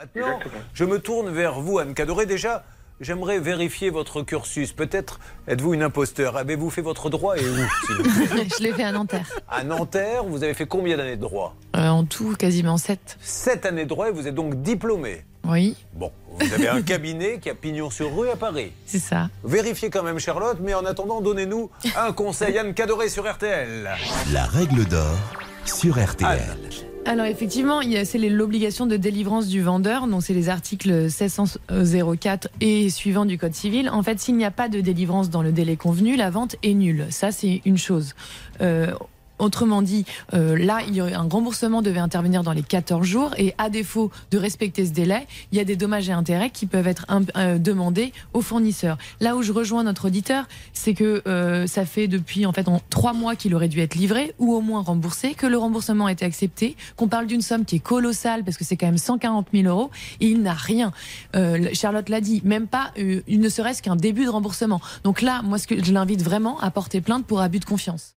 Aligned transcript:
Maintenant, 0.00 0.38
je 0.72 0.84
me 0.86 0.98
tourne 0.98 1.28
vers 1.30 1.60
vous, 1.60 1.78
Anne 1.78 1.92
Cadoré. 1.92 2.24
Déjà, 2.24 2.64
j'aimerais 3.02 3.38
vérifier 3.38 3.90
votre 3.90 4.22
cursus. 4.22 4.72
Peut-être 4.72 5.20
êtes-vous 5.46 5.74
une 5.74 5.82
imposteur. 5.82 6.38
Avez-vous 6.38 6.70
fait 6.70 6.80
votre 6.80 7.10
droit 7.10 7.36
et 7.36 7.42
où 7.42 7.54
Je 7.98 8.62
l'ai 8.62 8.72
fait 8.72 8.82
à 8.84 8.92
Nanterre. 8.92 9.28
À 9.46 9.62
Nanterre, 9.62 10.24
vous 10.24 10.42
avez 10.42 10.54
fait 10.54 10.64
combien 10.64 10.96
d'années 10.96 11.16
de 11.16 11.20
droit 11.20 11.54
Euh, 11.76 11.86
en 11.88 12.04
tout, 12.04 12.34
quasiment 12.34 12.78
7. 12.78 13.18
Sept 13.20 13.66
années 13.66 13.84
de 13.84 13.90
droit 13.90 14.08
et 14.08 14.12
vous 14.12 14.26
êtes 14.26 14.34
donc 14.34 14.62
diplômé. 14.62 15.22
Oui, 15.46 15.76
Bon, 15.92 16.12
vous 16.38 16.50
avez 16.54 16.68
un 16.68 16.80
cabinet 16.80 17.38
qui 17.38 17.50
a 17.50 17.54
pignon 17.54 17.90
sur 17.90 18.16
rue 18.16 18.30
à 18.30 18.36
Paris. 18.36 18.72
c'est 18.86 18.98
ça. 19.00 19.28
Vérifiez 19.44 19.90
quand 19.90 20.02
même, 20.02 20.18
Charlotte, 20.18 20.58
mais 20.62 20.72
en 20.72 20.86
attendant, 20.86 21.20
donnez-nous 21.20 21.70
un 21.94 22.12
conseil. 22.12 22.56
Anne 22.56 22.72
Cadoré 22.72 23.10
sur 23.10 23.30
RTL. 23.30 23.90
La 24.32 24.44
règle 24.46 24.86
d'or 24.86 25.18
sur 25.66 26.02
RTL. 26.02 26.40
Alors 27.10 27.26
effectivement, 27.26 27.80
c'est 28.04 28.18
l'obligation 28.18 28.86
de 28.86 28.96
délivrance 28.96 29.48
du 29.48 29.62
vendeur, 29.62 30.06
donc 30.06 30.22
c'est 30.22 30.32
les 30.32 30.48
articles 30.48 30.92
1604 30.92 32.48
et 32.60 32.88
suivants 32.88 33.24
du 33.24 33.36
Code 33.36 33.52
civil. 33.52 33.90
En 33.90 34.04
fait, 34.04 34.20
s'il 34.20 34.36
n'y 34.36 34.44
a 34.44 34.52
pas 34.52 34.68
de 34.68 34.80
délivrance 34.80 35.28
dans 35.28 35.42
le 35.42 35.50
délai 35.50 35.76
convenu, 35.76 36.14
la 36.14 36.30
vente 36.30 36.54
est 36.62 36.72
nulle. 36.72 37.06
Ça, 37.10 37.32
c'est 37.32 37.62
une 37.64 37.78
chose. 37.78 38.14
Euh, 38.60 38.94
Autrement 39.40 39.82
dit, 39.82 40.04
euh, 40.34 40.56
là, 40.56 40.80
il 40.86 40.94
y 40.94 41.02
aurait 41.02 41.14
un 41.14 41.28
remboursement 41.28 41.82
devait 41.82 41.98
intervenir 42.00 42.42
dans 42.42 42.52
les 42.52 42.62
14 42.62 43.06
jours 43.06 43.34
et 43.36 43.54
à 43.58 43.70
défaut 43.70 44.10
de 44.30 44.38
respecter 44.38 44.86
ce 44.86 44.92
délai, 44.92 45.26
il 45.50 45.58
y 45.58 45.60
a 45.60 45.64
des 45.64 45.76
dommages 45.76 46.08
et 46.08 46.12
intérêts 46.12 46.50
qui 46.50 46.66
peuvent 46.66 46.86
être 46.86 47.06
euh, 47.36 47.58
demandés 47.58 48.12
aux 48.32 48.42
fournisseurs. 48.42 48.98
Là 49.20 49.36
où 49.36 49.42
je 49.42 49.52
rejoins 49.52 49.82
notre 49.82 50.06
auditeur, 50.06 50.46
c'est 50.72 50.94
que 50.94 51.22
euh, 51.26 51.66
ça 51.66 51.84
fait 51.84 52.06
depuis 52.06 52.46
en 52.46 52.52
fait 52.52 52.68
en 52.68 52.80
trois 52.90 53.12
mois 53.12 53.34
qu'il 53.34 53.54
aurait 53.54 53.68
dû 53.68 53.80
être 53.80 53.94
livré 53.94 54.34
ou 54.38 54.54
au 54.54 54.60
moins 54.60 54.82
remboursé, 54.82 55.34
que 55.34 55.46
le 55.46 55.58
remboursement 55.58 56.06
a 56.06 56.12
été 56.12 56.24
accepté, 56.24 56.76
qu'on 56.96 57.08
parle 57.08 57.26
d'une 57.26 57.42
somme 57.42 57.64
qui 57.64 57.76
est 57.76 57.80
colossale 57.80 58.44
parce 58.44 58.56
que 58.56 58.64
c'est 58.64 58.76
quand 58.76 58.86
même 58.86 58.98
140 58.98 59.48
000 59.52 59.66
euros 59.66 59.90
et 60.20 60.26
il 60.26 60.42
n'a 60.42 60.54
rien. 60.54 60.92
Euh, 61.34 61.68
Charlotte 61.72 62.08
l'a 62.08 62.20
dit, 62.20 62.42
même 62.44 62.66
pas, 62.66 62.92
euh, 62.98 63.22
il 63.26 63.40
ne 63.40 63.48
serait-ce 63.48 63.82
qu'un 63.82 63.96
début 63.96 64.24
de 64.24 64.30
remboursement. 64.30 64.80
Donc 65.04 65.22
là, 65.22 65.42
moi, 65.42 65.58
ce 65.58 65.66
que 65.66 65.82
je 65.82 65.92
l'invite 65.92 66.22
vraiment 66.22 66.58
à 66.60 66.70
porter 66.70 67.00
plainte 67.00 67.26
pour 67.26 67.40
abus 67.40 67.58
de 67.58 67.64
confiance. 67.64 68.14